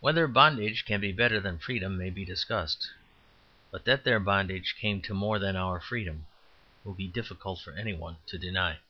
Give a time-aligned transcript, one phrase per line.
[0.00, 2.90] Whether bondage be better than freedom may be discussed.
[3.70, 6.26] But that their bondage came to more than our freedom
[6.82, 8.80] it will be difficult for any one to deny.